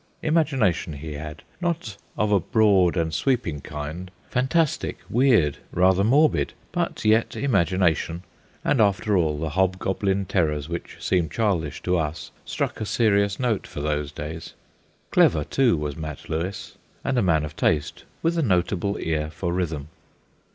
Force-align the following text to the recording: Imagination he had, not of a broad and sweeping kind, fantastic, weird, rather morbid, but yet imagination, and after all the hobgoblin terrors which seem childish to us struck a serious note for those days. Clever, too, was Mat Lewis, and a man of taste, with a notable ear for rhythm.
Imagination 0.23 0.93
he 0.93 1.13
had, 1.13 1.43
not 1.61 1.95
of 2.17 2.31
a 2.31 2.39
broad 2.39 2.97
and 2.97 3.13
sweeping 3.13 3.61
kind, 3.61 4.09
fantastic, 4.31 4.97
weird, 5.11 5.57
rather 5.71 6.03
morbid, 6.03 6.53
but 6.71 7.05
yet 7.05 7.35
imagination, 7.35 8.23
and 8.65 8.81
after 8.81 9.15
all 9.15 9.37
the 9.37 9.51
hobgoblin 9.51 10.25
terrors 10.25 10.67
which 10.67 10.97
seem 10.99 11.29
childish 11.29 11.83
to 11.83 11.99
us 11.99 12.31
struck 12.45 12.81
a 12.81 12.85
serious 12.87 13.39
note 13.39 13.67
for 13.67 13.79
those 13.81 14.11
days. 14.11 14.55
Clever, 15.11 15.43
too, 15.43 15.77
was 15.77 15.95
Mat 15.95 16.27
Lewis, 16.27 16.79
and 17.03 17.19
a 17.19 17.21
man 17.21 17.45
of 17.45 17.55
taste, 17.55 18.03
with 18.23 18.39
a 18.39 18.41
notable 18.41 18.97
ear 18.97 19.29
for 19.29 19.53
rhythm. 19.53 19.89